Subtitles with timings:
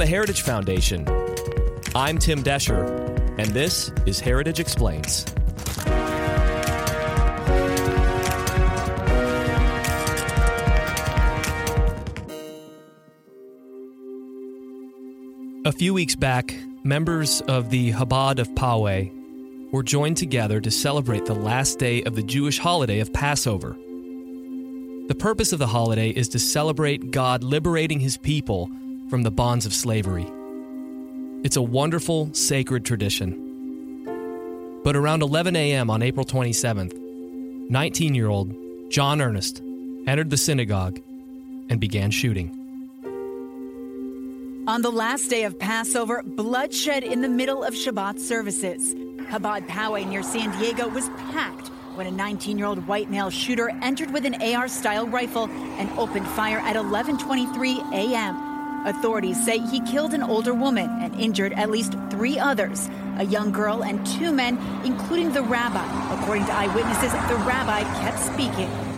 [0.00, 1.06] the Heritage Foundation.
[1.94, 2.88] I'm Tim Doescher,
[3.38, 5.26] and this is Heritage Explains.
[15.66, 19.12] A few weeks back, members of the Chabad of Poway
[19.70, 23.76] were joined together to celebrate the last day of the Jewish holiday of Passover.
[25.08, 28.70] The purpose of the holiday is to celebrate God liberating his people
[29.10, 30.26] from the bonds of slavery.
[31.42, 34.80] It's a wonderful, sacred tradition.
[34.84, 35.90] But around 11 a.m.
[35.90, 38.54] on April 27th, 19 year old
[38.90, 39.62] John Earnest
[40.06, 41.00] entered the synagogue
[41.68, 42.56] and began shooting.
[44.66, 48.94] On the last day of Passover, bloodshed in the middle of Shabbat services.
[49.30, 53.70] Chabad Poway near San Diego was packed when a 19 year old white male shooter
[53.82, 58.49] entered with an AR style rifle and opened fire at 11:23 a.m.
[58.86, 63.52] Authorities say he killed an older woman and injured at least three others a young
[63.52, 65.84] girl and two men, including the rabbi.
[66.18, 68.89] According to eyewitnesses, the rabbi kept speaking.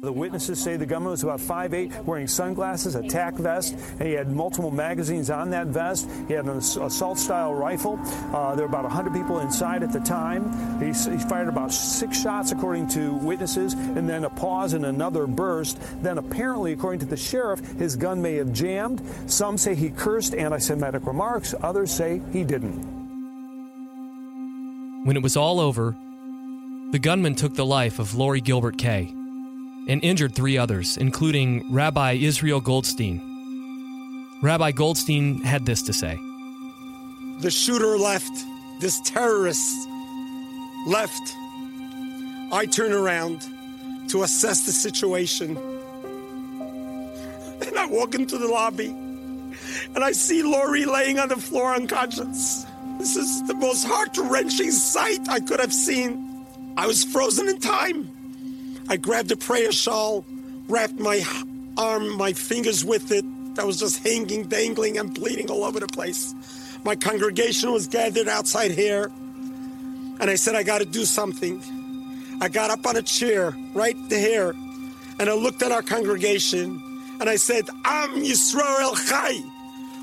[0.00, 4.14] The witnesses say the gunman was about 5'8", wearing sunglasses, a tack vest, and he
[4.14, 6.08] had multiple magazines on that vest.
[6.28, 7.98] He had an assault-style rifle.
[8.32, 10.52] Uh, there were about 100 people inside at the time.
[10.78, 15.26] He, he, fired about six shots, according to witnesses, and then a pause and another
[15.26, 15.80] burst.
[16.00, 19.02] Then, apparently, according to the sheriff, his gun may have jammed.
[19.26, 21.56] Some say he cursed anti-Semitic remarks.
[21.60, 22.84] Others say he didn't.
[25.04, 25.96] When it was all over,
[26.92, 29.17] the gunman took the life of Lori Gilbert Kaye
[29.88, 33.20] and injured three others, including Rabbi Israel Goldstein.
[34.42, 36.16] Rabbi Goldstein had this to say
[37.40, 38.32] The shooter left,
[38.80, 39.88] this terrorist
[40.86, 41.34] left.
[42.52, 43.42] I turn around
[44.10, 45.58] to assess the situation.
[47.60, 48.94] And I walk into the lobby
[49.94, 52.66] and I see Lori laying on the floor unconscious.
[52.98, 56.46] This is the most heart wrenching sight I could have seen.
[56.76, 58.07] I was frozen in time.
[58.90, 60.24] I grabbed a prayer shawl,
[60.66, 61.22] wrapped my
[61.76, 63.24] arm, my fingers with it.
[63.54, 66.34] That was just hanging, dangling, and bleeding all over the place.
[66.84, 69.10] My congregation was gathered outside here,
[70.20, 71.62] and I said, I got to do something.
[72.40, 74.50] I got up on a chair right there,
[75.18, 76.80] and I looked at our congregation,
[77.20, 79.42] and I said, Am Yisrael Chai.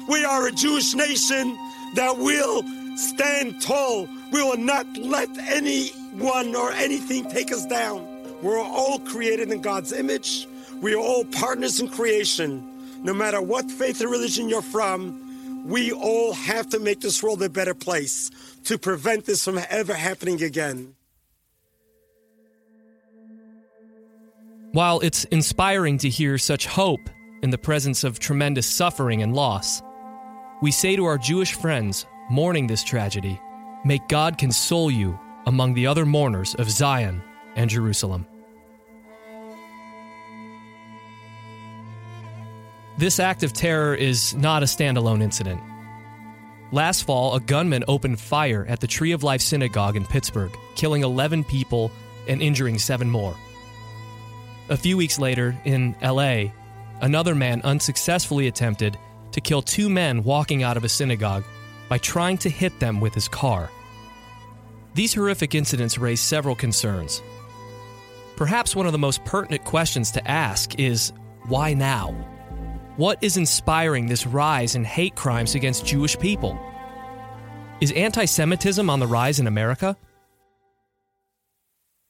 [0.08, 1.58] We are a Jewish nation
[1.96, 2.64] that will
[2.98, 4.08] stand tall.
[4.32, 8.15] We will not let anyone or anything take us down.
[8.46, 10.48] We're all created in God's image.
[10.80, 13.04] We are all partners in creation.
[13.04, 17.42] No matter what faith or religion you're from, we all have to make this world
[17.42, 18.30] a better place
[18.66, 20.94] to prevent this from ever happening again.
[24.74, 27.10] While it's inspiring to hear such hope
[27.42, 29.82] in the presence of tremendous suffering and loss,
[30.62, 33.42] we say to our Jewish friends mourning this tragedy,
[33.86, 37.24] May God console you among the other mourners of Zion
[37.56, 38.28] and Jerusalem.
[42.98, 45.62] This act of terror is not a standalone incident.
[46.72, 51.04] Last fall, a gunman opened fire at the Tree of Life Synagogue in Pittsburgh, killing
[51.04, 51.92] 11 people
[52.28, 53.36] and injuring seven more.
[54.70, 56.46] A few weeks later, in LA,
[57.02, 58.98] another man unsuccessfully attempted
[59.32, 61.44] to kill two men walking out of a synagogue
[61.90, 63.70] by trying to hit them with his car.
[64.94, 67.22] These horrific incidents raise several concerns.
[68.38, 71.12] Perhaps one of the most pertinent questions to ask is
[71.44, 72.35] why now?
[72.98, 76.58] What is inspiring this rise in hate crimes against Jewish people?
[77.82, 79.98] Is anti Semitism on the rise in America?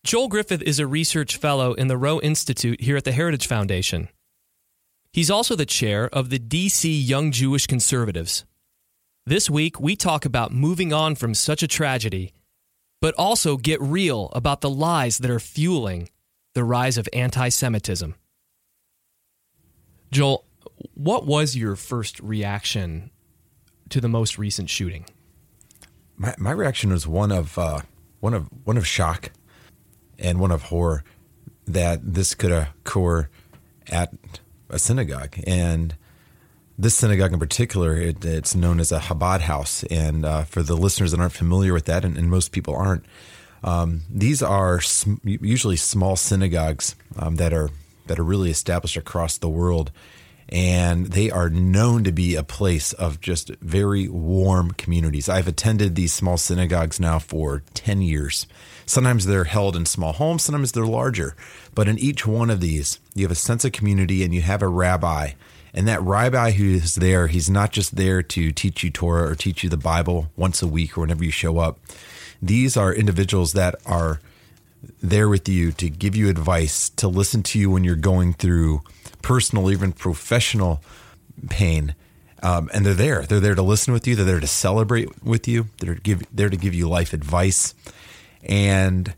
[0.04, 4.10] Joel Griffith is a research fellow in the Roe Institute here at the Heritage Foundation.
[5.12, 8.46] He's also the chair of the DC Young Jewish Conservatives.
[9.26, 12.32] This week, we talk about moving on from such a tragedy,
[13.02, 16.10] but also get real about the lies that are fueling
[16.54, 18.14] the rise of anti Semitism.
[20.12, 20.46] Joel,
[20.94, 23.12] what was your first reaction
[23.90, 25.06] to the most recent shooting?
[26.18, 27.82] My, my reaction was one of uh,
[28.20, 29.32] one of one of shock
[30.18, 31.04] and one of horror
[31.66, 33.28] that this could occur
[33.88, 34.14] at
[34.70, 35.38] a synagogue.
[35.46, 35.96] And
[36.78, 39.84] this synagogue in particular it, it's known as a Chabad house.
[39.84, 43.06] And uh, for the listeners that aren't familiar with that and, and most people aren't
[43.64, 47.72] um, these are sm- usually small synagogues um, that are
[48.06, 49.92] that are really established across the world
[50.50, 55.28] and they are known to be a place of just very warm communities.
[55.28, 58.46] I've attended these small synagogues now for 10 years.
[58.86, 61.36] Sometimes they're held in small homes, sometimes they're larger.
[61.74, 64.62] But in each one of these, you have a sense of community and you have
[64.62, 65.32] a rabbi
[65.74, 69.36] And that rabbi who is there, he's not just there to teach you Torah or
[69.36, 71.80] teach you the Bible once a week or whenever you show up.
[72.42, 74.22] These are individuals that are
[75.02, 78.82] there with you to give you advice, to listen to you when you're going through
[79.22, 80.82] personal, even professional
[81.50, 81.96] pain.
[82.44, 83.24] Um, and they're there.
[83.24, 84.16] They're there to listen with you.
[84.16, 85.68] They're there to celebrate with you.
[85.80, 87.74] They're give, there to give you life advice.
[88.44, 89.14] And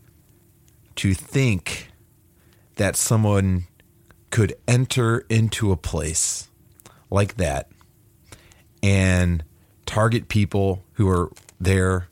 [0.97, 1.91] to think
[2.75, 3.65] that someone
[4.29, 6.49] could enter into a place
[7.09, 7.69] like that
[8.83, 9.43] and
[9.85, 12.07] target people who are there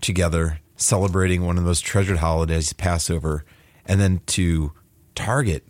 [0.00, 3.44] together celebrating one of those treasured holidays, Passover,
[3.86, 4.72] and then to
[5.14, 5.64] target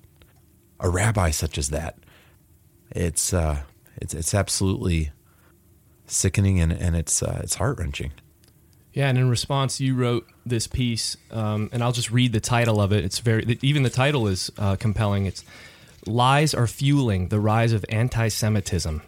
[0.80, 1.96] a rabbi such as that.
[2.90, 3.62] It's uh,
[3.96, 5.12] it's it's absolutely
[6.06, 8.12] sickening and, and it's uh, it's heart wrenching.
[8.92, 12.80] Yeah, and in response, you wrote this piece, um, and I'll just read the title
[12.80, 13.04] of it.
[13.04, 15.26] It's very even the title is uh, compelling.
[15.26, 15.44] It's
[16.06, 19.00] "Lies Are Fueling the Rise of Anti-Semitism,"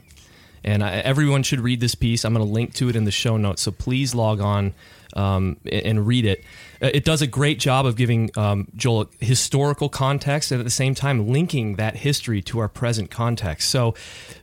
[0.65, 2.25] and I, everyone should read this piece.
[2.25, 4.75] I'm going to link to it in the show notes, so please log on
[5.15, 6.45] um, and read it.
[6.83, 10.71] Uh, it does a great job of giving um, Joel historical context and at the
[10.71, 13.71] same time linking that history to our present context.
[13.71, 13.95] So,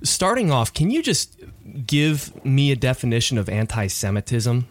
[0.04, 1.40] starting off, can you just
[1.86, 4.68] give me a definition of anti-Semitism?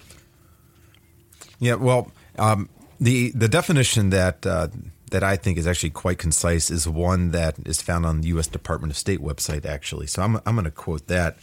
[1.59, 2.69] Yeah, well, um,
[2.99, 4.69] the the definition that uh,
[5.11, 8.47] that I think is actually quite concise is one that is found on the U.S.
[8.47, 9.65] Department of State website.
[9.65, 11.39] Actually, so I'm I'm going to quote that.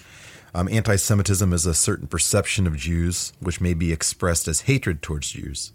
[0.54, 5.02] Um, Anti Semitism is a certain perception of Jews which may be expressed as hatred
[5.02, 5.72] towards Jews.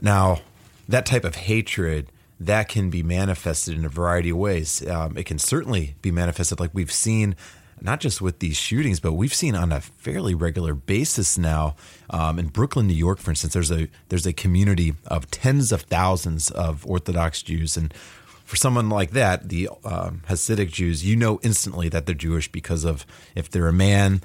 [0.00, 0.40] Now,
[0.88, 2.10] that type of hatred
[2.40, 4.86] that can be manifested in a variety of ways.
[4.88, 7.36] Um, it can certainly be manifested like we've seen,
[7.82, 11.76] not just with these shootings, but we've seen on a fairly regular basis now
[12.10, 13.54] um, in Brooklyn, New York, for instance.
[13.54, 17.92] There's a there's a community of tens of thousands of Orthodox Jews, and
[18.44, 22.84] for someone like that, the um, Hasidic Jews, you know instantly that they're Jewish because
[22.84, 24.22] of if they're a man,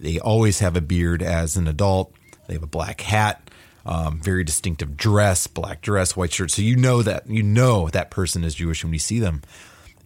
[0.00, 2.12] they always have a beard as an adult.
[2.46, 3.48] They have a black hat,
[3.86, 6.50] um, very distinctive dress, black dress, white shirt.
[6.50, 9.42] So you know that you know that person is Jewish when you see them.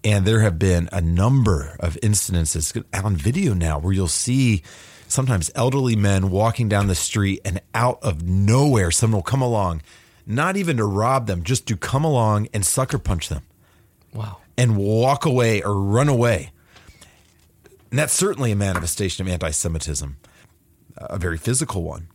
[0.05, 4.63] And there have been a number of incidences on video now where you'll see
[5.09, 9.81] sometimes elderly men walking down the street and out of nowhere someone will come along,
[10.27, 13.45] not even to rob them, just to come along and sucker punch them.
[14.13, 14.39] Wow.
[14.59, 16.51] And walk away or run away.
[17.91, 20.17] And that's certainly a manifestation of anti Semitism,
[20.97, 22.09] a very physical one.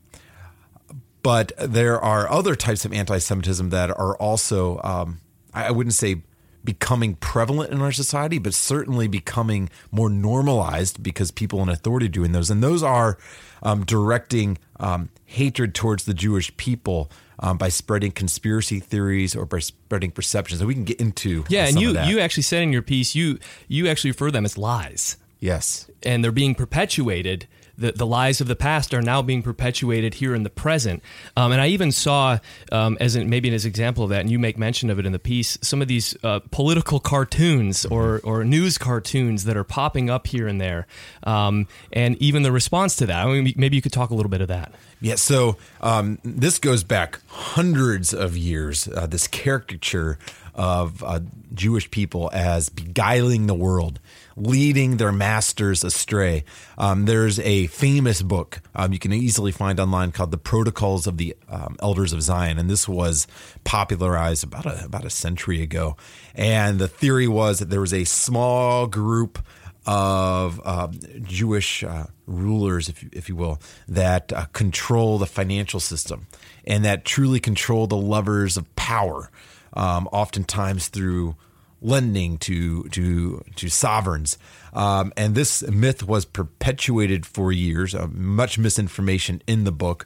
[1.23, 5.21] But there are other types of anti Semitism that are also, um,
[5.53, 6.21] I wouldn't say
[6.63, 12.09] becoming prevalent in our society, but certainly becoming more normalized because people in authority are
[12.09, 12.49] doing those.
[12.49, 13.17] And those are
[13.63, 19.59] um, directing um, hatred towards the Jewish people um, by spreading conspiracy theories or by
[19.59, 20.61] spreading perceptions.
[20.61, 21.65] And we can get into yeah.
[21.65, 22.07] some And you that.
[22.07, 25.89] you actually said in your piece you you actually refer to them as lies, yes,
[26.03, 27.47] and they're being perpetuated.
[27.79, 31.01] The, the lies of the past are now being perpetuated here in the present.
[31.35, 32.39] Um, and I even saw,
[32.71, 35.05] um, as an, maybe as an example of that, and you make mention of it
[35.05, 39.63] in the piece, some of these uh, political cartoons or, or news cartoons that are
[39.63, 40.87] popping up here and there.
[41.23, 43.25] Um, and even the response to that.
[43.25, 44.73] I mean, maybe you could talk a little bit of that.
[45.01, 48.87] Yeah, so um, this goes back hundreds of years.
[48.87, 50.19] Uh, this caricature
[50.55, 51.21] of uh,
[51.53, 53.99] Jewish people as beguiling the world,
[54.35, 56.43] leading their masters astray.
[56.77, 61.17] Um, there's a famous book um, you can easily find online called "The Protocols of
[61.17, 63.27] the um, Elders of Zion," and this was
[63.63, 65.97] popularized about a about a century ago.
[66.35, 69.39] And the theory was that there was a small group
[69.85, 70.87] of uh,
[71.23, 76.27] Jewish uh, rulers, if if you will, that uh, control the financial system
[76.65, 79.31] and that truly control the levers of power,
[79.73, 81.35] um, oftentimes through
[81.81, 84.37] lending to to to sovereigns.
[84.73, 87.95] Um, and this myth was perpetuated for years.
[87.95, 90.05] Uh, much misinformation in the book,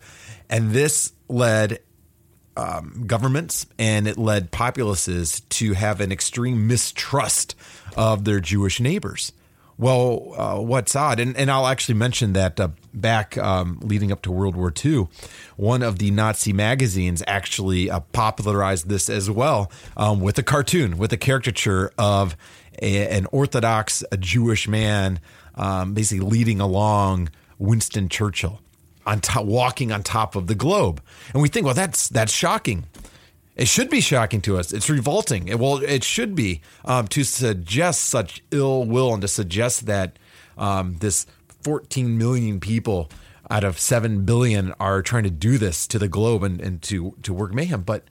[0.49, 1.79] and this led
[2.55, 7.55] um, governments and it led populaces to have an extreme mistrust
[7.97, 9.31] of their Jewish neighbors.
[9.83, 14.21] Well, uh, what's odd, and, and I'll actually mention that uh, back um, leading up
[14.21, 15.09] to World War II,
[15.57, 20.97] one of the Nazi magazines actually uh, popularized this as well um, with a cartoon,
[20.97, 22.37] with a caricature of
[22.81, 25.19] a, an Orthodox a Jewish man
[25.55, 28.61] um, basically leading along Winston Churchill
[29.05, 31.01] on top, walking on top of the globe,
[31.33, 32.85] and we think, well, that's that's shocking.
[33.55, 34.73] It should be shocking to us.
[34.73, 35.47] It's revolting.
[35.47, 40.17] It, well, it should be um, to suggest such ill will and to suggest that
[40.57, 41.27] um, this
[41.61, 43.09] 14 million people
[43.49, 47.15] out of 7 billion are trying to do this to the globe and, and to,
[47.21, 47.83] to work mayhem.
[47.83, 48.05] But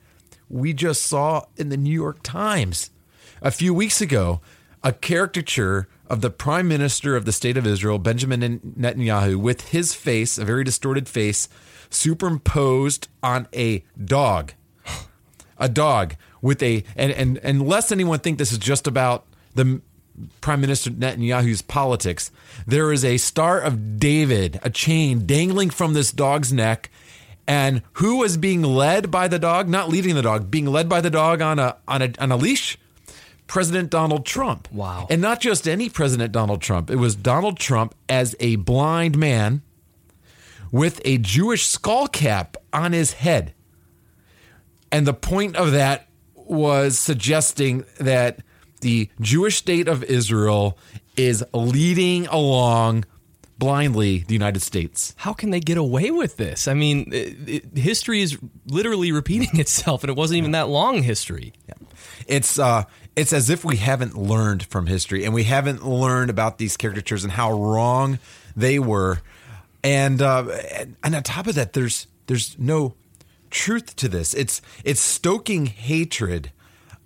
[0.49, 2.91] we just saw in the New York Times
[3.41, 4.41] a few weeks ago
[4.85, 9.95] a caricature of the prime minister of the state of Israel, Benjamin Netanyahu, with his
[9.95, 11.49] face, a very distorted face,
[11.89, 14.53] superimposed on a dog.
[15.63, 19.81] A dog with a and and, lest anyone think this is just about the
[20.41, 22.31] Prime Minister Netanyahu's politics,
[22.67, 26.91] there is a Star of David, a chain dangling from this dog's neck.
[27.47, 29.69] And who was being led by the dog?
[29.69, 32.37] Not leading the dog, being led by the dog on a on a on a
[32.37, 32.77] leash.
[33.47, 34.67] President Donald Trump.
[34.73, 35.07] Wow.
[35.11, 36.91] And not just any President Donald Trump.
[36.91, 39.63] It was Donald Trump as a blind man
[40.71, 43.53] with a Jewish skull cap on his head.
[44.93, 48.41] And the point of that was suggesting that
[48.83, 50.79] the Jewish state of Israel
[51.17, 53.05] is leading along
[53.59, 55.15] blindly the United States.
[55.19, 56.67] How can they get away with this?
[56.69, 61.03] I mean, it, it, history is literally repeating itself, and it wasn't even that long
[61.03, 61.53] history.
[61.69, 61.75] Yeah.
[62.27, 62.85] It's uh,
[63.17, 67.25] it's as if we haven't learned from history, and we haven't learned about these caricatures
[67.25, 68.19] and how wrong
[68.57, 69.21] they were.
[69.85, 70.45] And uh,
[71.03, 72.95] and on top of that, there's there's no
[73.53, 74.35] truth to this.
[74.35, 76.51] It's it's stoking hatred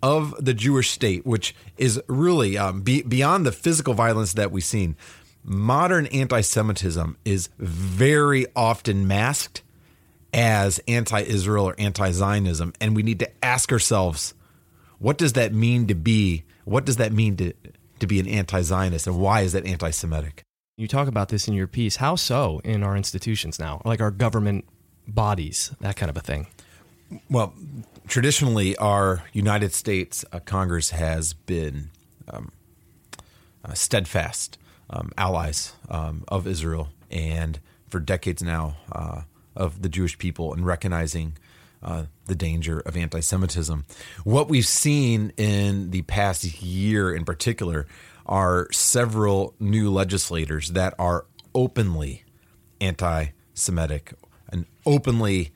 [0.02, 4.64] of the Jewish state, which is really um, be, beyond the physical violence that we've
[4.64, 4.96] seen.
[5.44, 9.62] Modern anti Semitism is very often masked
[10.32, 12.72] as anti Israel or anti Zionism.
[12.80, 14.34] And we need to ask ourselves
[14.98, 16.44] what does that mean to be?
[16.64, 17.52] What does that mean to,
[18.00, 19.06] to be an anti Zionist?
[19.06, 20.42] And why is that anti Semitic?
[20.76, 21.96] You talk about this in your piece.
[21.96, 24.66] How so in our institutions now, like our government
[25.06, 26.46] bodies, that kind of a thing?
[27.30, 27.54] Well,
[28.08, 31.90] traditionally, our United States uh, Congress has been
[32.28, 32.50] um,
[33.64, 34.58] uh, steadfast
[34.90, 39.22] um, allies um, of Israel and for decades now uh,
[39.54, 41.36] of the Jewish people and recognizing
[41.82, 43.84] uh, the danger of anti Semitism.
[44.24, 47.86] What we've seen in the past year in particular
[48.26, 52.24] are several new legislators that are openly
[52.80, 54.12] anti Semitic
[54.86, 55.50] openly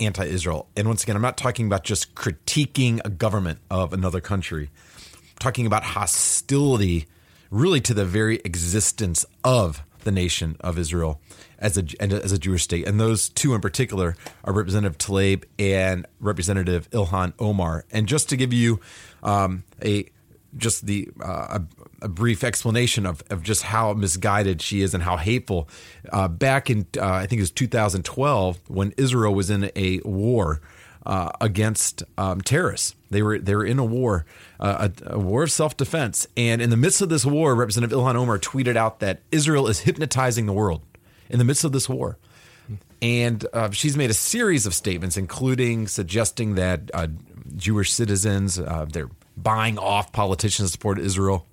[0.00, 0.68] anti Israel.
[0.76, 4.70] And once again, I'm not talking about just critiquing a government of another country,
[5.14, 7.06] I'm talking about hostility
[7.50, 11.20] really to the very existence of the nation of Israel
[11.58, 12.88] as a as a Jewish state.
[12.88, 17.84] And those two in particular are Representative Tlaib and Representative Ilhan Omar.
[17.92, 18.80] And just to give you
[19.22, 20.06] um, a
[20.56, 21.62] just the uh, a,
[22.02, 25.68] a, brief explanation of, of just how misguided she is and how hateful.
[26.10, 30.60] Uh, back in uh, I think it was 2012 when Israel was in a war
[31.06, 32.94] uh, against um, terrorists.
[33.10, 34.24] They were they were in a war,
[34.60, 37.96] uh, a, a, war of self defense, and in the midst of this war, Representative
[37.96, 40.82] Ilhan Omar tweeted out that Israel is hypnotizing the world
[41.28, 42.18] in the midst of this war.
[43.02, 46.90] And uh, she's made a series of statements, including suggesting that
[47.56, 51.46] Jewish citizens they're buying off politicians to support Israel.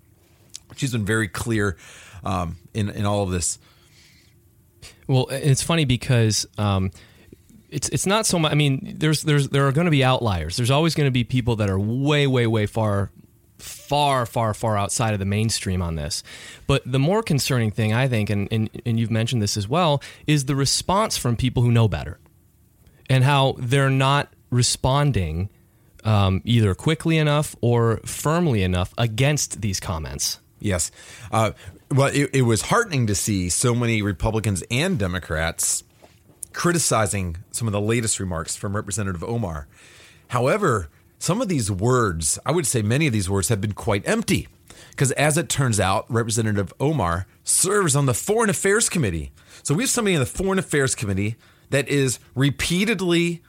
[0.76, 1.78] She's been very clear
[2.24, 3.60] um, in in all of this.
[5.08, 6.92] Well, it's funny because um,
[7.70, 8.52] it's it's not so much.
[8.52, 10.58] I mean, there's there's there are going to be outliers.
[10.58, 13.12] There's always going to be people that are way way way far
[13.58, 16.24] far far far outside of the mainstream on this.
[16.68, 20.02] But the more concerning thing, I think, and and, and you've mentioned this as well,
[20.28, 22.20] is the response from people who know better,
[23.10, 25.50] and how they're not responding
[26.04, 30.40] um, either quickly enough or firmly enough against these comments.
[30.60, 30.92] Yes.
[31.32, 31.52] Uh,
[31.92, 35.84] well, it, it, was heartening to see so many Republicans and Democrats
[36.54, 39.68] criticizing some of the latest remarks from Representative Omar.
[40.30, 44.08] However, some of these words, I would say many of these words, have been quite
[44.08, 44.48] empty.
[44.92, 49.32] Because as it turns out, Representative Omar serves on the Foreign Affairs Committee.
[49.64, 51.36] So we have somebody in the Foreign Affairs Committee
[51.70, 53.42] that is repeatedly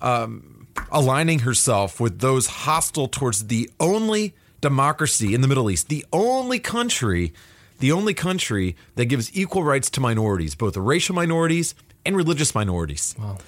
[0.00, 0.57] um,
[0.90, 6.58] aligning herself with those hostile towards the only democracy in the Middle East, the only
[6.58, 7.32] country,
[7.78, 13.14] the only country that gives equal rights to minorities, both racial minorities and religious minorities.
[13.18, 13.38] Wow.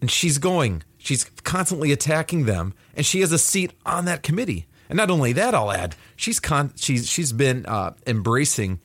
[0.00, 4.66] And she's going, she's constantly attacking them, and she has a seat on that committee.
[4.88, 8.80] And not only that, I'll add, she's con- she's she's been uh, embracing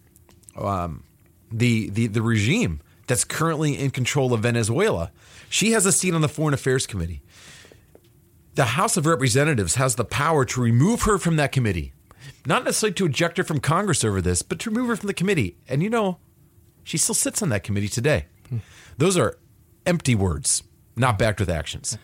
[0.55, 1.03] um,
[1.51, 5.11] the the the regime that's currently in control of Venezuela.
[5.49, 7.21] She has a seat on the Foreign Affairs Committee
[8.59, 11.93] the House of Representatives has the power to remove her from that committee.
[12.45, 15.13] Not necessarily to eject her from Congress over this, but to remove her from the
[15.13, 15.55] committee.
[15.69, 16.17] And you know,
[16.83, 18.25] she still sits on that committee today.
[18.97, 19.37] Those are
[19.85, 20.61] empty words,
[20.97, 21.97] not backed with actions.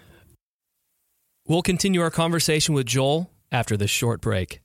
[1.45, 4.61] We'll continue our conversation with Joel after this short break.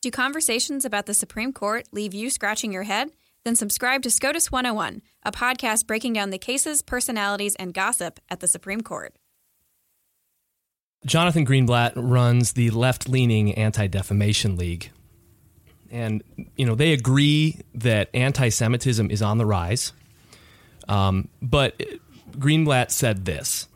[0.00, 3.10] Do conversations about the Supreme Court leave you scratching your head?
[3.44, 8.40] Then subscribe to SCOTUS 101, a podcast breaking down the cases, personalities, and gossip at
[8.40, 9.14] the Supreme Court.
[11.06, 14.90] Jonathan Greenblatt runs the left leaning Anti Defamation League.
[15.90, 16.22] And,
[16.56, 19.92] you know, they agree that anti Semitism is on the rise.
[20.88, 21.82] Um, but
[22.32, 23.68] Greenblatt said this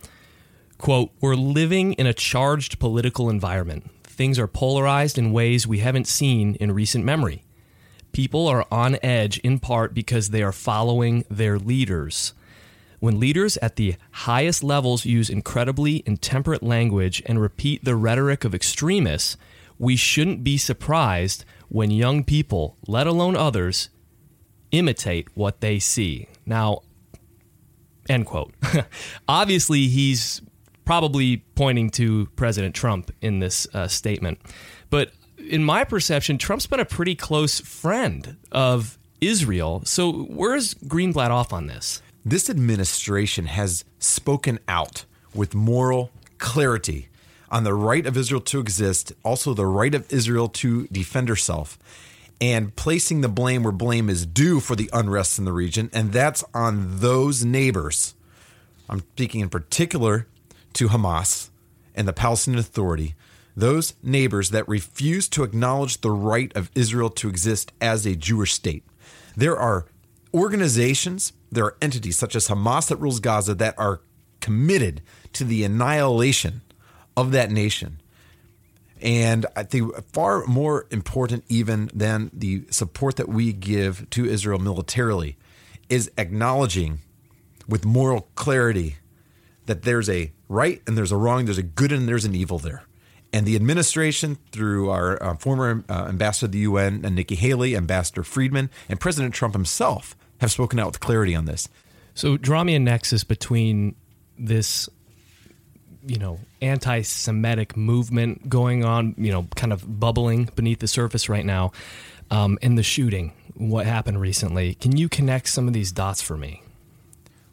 [0.79, 3.91] quote, We're living in a charged political environment.
[4.03, 7.45] Things are polarized in ways we haven't seen in recent memory.
[8.13, 12.35] People are on edge in part because they are following their leaders.
[13.03, 18.55] When leaders at the highest levels use incredibly intemperate language and repeat the rhetoric of
[18.55, 19.37] extremists,
[19.77, 23.89] we shouldn't be surprised when young people, let alone others,
[24.71, 26.29] imitate what they see.
[26.47, 26.83] Now,
[28.09, 28.55] end quote.
[29.29, 30.41] Obviously, he's
[30.85, 34.39] probably pointing to President Trump in this uh, statement.
[34.91, 39.83] But in my perception, Trump's been a pretty close friend of Israel.
[39.87, 42.01] So where's Greenblatt off on this?
[42.25, 47.09] This administration has spoken out with moral clarity
[47.51, 51.79] on the right of Israel to exist, also the right of Israel to defend herself,
[52.41, 56.13] and placing the blame where blame is due for the unrest in the region, and
[56.13, 58.15] that's on those neighbors.
[58.89, 60.29] I'm speaking in particular
[60.75, 61.51] to Hamas
[61.95, 63.17] and the Palestinian Authority,
[63.57, 68.53] those neighbors that refuse to acknowledge the right of Israel to exist as a Jewish
[68.53, 68.85] state.
[69.37, 69.87] There are
[70.35, 74.01] organizations, there are entities such as Hamas that rules Gaza that are
[74.41, 75.03] committed
[75.35, 76.63] to the annihilation
[77.17, 78.01] of that nation.
[79.01, 84.59] And I think far more important, even than the support that we give to Israel
[84.59, 85.37] militarily,
[85.89, 87.01] is acknowledging
[87.69, 88.97] with moral clarity
[89.67, 92.59] that there's a right and there's a wrong, there's a good and there's an evil
[92.59, 92.85] there.
[93.33, 97.75] And the administration, through our uh, former uh, ambassador to the UN, and Nikki Haley,
[97.77, 101.69] Ambassador Friedman, and President Trump himself, have spoken out with clarity on this.
[102.15, 103.95] So draw me a nexus between
[104.39, 104.89] this,
[106.07, 111.47] you know, anti-Semitic movement going on, you know, kind of bubbling beneath the surface right
[111.47, 111.73] now,
[112.31, 113.33] um, and the shooting.
[113.55, 114.75] What happened recently?
[114.75, 116.63] Can you connect some of these dots for me?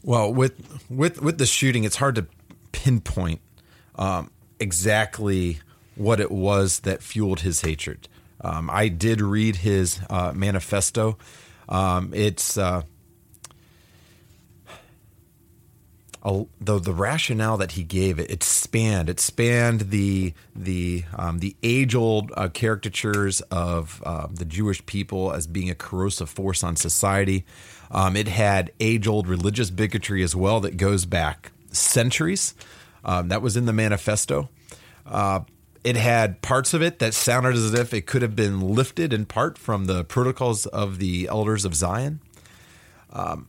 [0.03, 2.25] Well, with with with the shooting, it's hard to
[2.71, 3.41] pinpoint
[3.95, 5.59] um, exactly
[5.99, 8.07] what it was that fueled his hatred.
[8.41, 11.17] Um, I did read his uh, manifesto.
[11.67, 12.83] Um, it's uh,
[16.23, 18.31] a, the the rationale that he gave it.
[18.31, 24.45] It spanned it spanned the the um, the age old uh, caricatures of uh, the
[24.45, 27.45] Jewish people as being a corrosive force on society.
[27.91, 32.55] Um, it had age old religious bigotry as well that goes back centuries.
[33.03, 34.49] Um, that was in the manifesto.
[35.83, 39.25] It had parts of it that sounded as if it could have been lifted in
[39.25, 42.19] part from the protocols of the elders of Zion.
[43.11, 43.47] Um,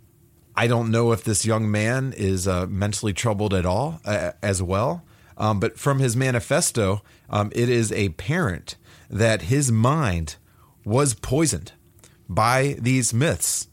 [0.56, 4.62] I don't know if this young man is uh, mentally troubled at all uh, as
[4.62, 5.04] well.
[5.36, 8.76] Um, but from his manifesto, um, it is apparent
[9.08, 10.36] that his mind
[10.84, 11.72] was poisoned
[12.28, 13.68] by these myths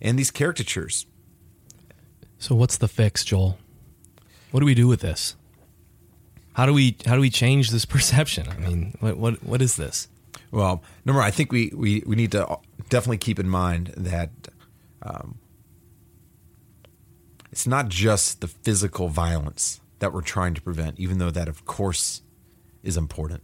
[0.00, 1.06] and these caricatures.
[2.38, 3.58] So, what's the fix, Joel?
[4.50, 5.36] What do we do with this?
[6.54, 8.48] How do we how do we change this perception?
[8.48, 10.08] I mean, what what, what is this?
[10.54, 14.30] Well, number one, I think we, we, we need to definitely keep in mind that
[15.02, 15.38] um,
[17.50, 21.64] it's not just the physical violence that we're trying to prevent, even though that, of
[21.64, 22.22] course,
[22.84, 23.42] is important.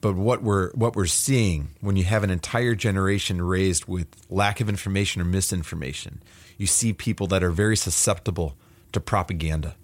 [0.00, 4.60] But what we're what we're seeing when you have an entire generation raised with lack
[4.60, 6.22] of information or misinformation,
[6.56, 8.56] you see people that are very susceptible
[8.92, 9.74] to propaganda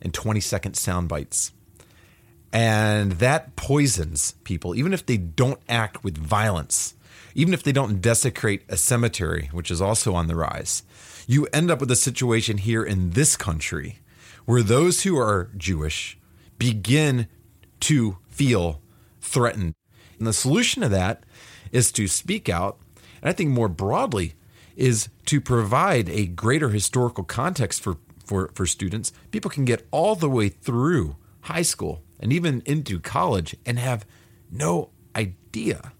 [0.00, 1.52] and 20 second sound bites.
[2.52, 6.94] And that poisons people, even if they don't act with violence,
[7.34, 10.82] even if they don't desecrate a cemetery, which is also on the rise.
[11.26, 13.98] You end up with a situation here in this country
[14.46, 16.18] where those who are Jewish
[16.58, 17.28] begin
[17.80, 18.80] to feel
[19.20, 19.74] threatened.
[20.18, 21.22] And the solution to that
[21.70, 22.78] is to speak out.
[23.22, 24.34] And I think more broadly,
[24.80, 27.98] is to provide a greater historical context for
[28.30, 33.00] for, for students, people can get all the way through high school and even into
[33.00, 34.06] college and have
[34.52, 35.90] no idea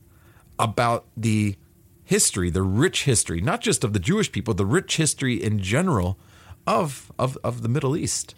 [0.57, 1.57] about the
[2.05, 6.21] history, the rich history, not just of the Jewish people, the rich history in general
[6.69, 8.37] of, of, of the Middle East.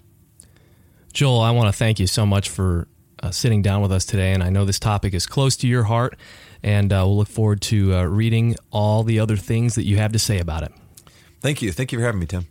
[1.12, 2.88] Joel, I want to thank you so much for
[3.22, 4.32] uh, sitting down with us today.
[4.32, 6.18] And I know this topic is close to your heart,
[6.62, 10.12] and uh, we'll look forward to uh, reading all the other things that you have
[10.12, 10.72] to say about it.
[11.40, 11.72] Thank you.
[11.72, 12.46] Thank you for having me, Tim.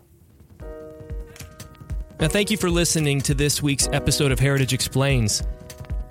[2.22, 5.42] Now, thank you for listening to this week's episode of Heritage Explains.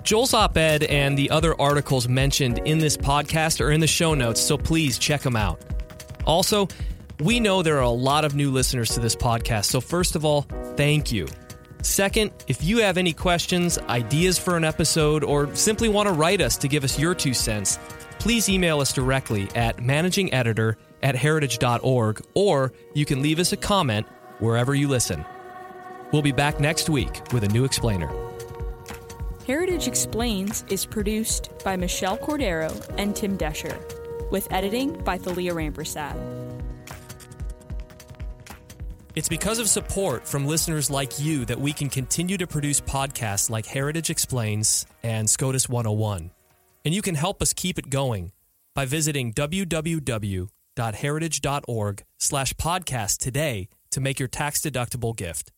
[0.03, 4.13] Joel's op ed and the other articles mentioned in this podcast are in the show
[4.13, 5.61] notes, so please check them out.
[6.25, 6.67] Also,
[7.21, 10.25] we know there are a lot of new listeners to this podcast, so first of
[10.25, 10.41] all,
[10.75, 11.29] thank you.
[11.81, 16.41] Second, if you have any questions, ideas for an episode, or simply want to write
[16.41, 17.79] us to give us your two cents,
[18.19, 24.05] please email us directly at managingeditor at heritage.org, or you can leave us a comment
[24.39, 25.23] wherever you listen.
[26.11, 28.11] We'll be back next week with a new explainer.
[29.47, 33.77] Heritage Explains is produced by Michelle Cordero and Tim Doescher,
[34.29, 36.41] with editing by Thalia Rampersad.
[39.13, 43.49] It's because of support from listeners like you that we can continue to produce podcasts
[43.49, 46.31] like Heritage Explains and SCOTUS 101.
[46.85, 48.31] And you can help us keep it going
[48.73, 55.51] by visiting www.heritage.org slash podcast today to make your tax-deductible gift.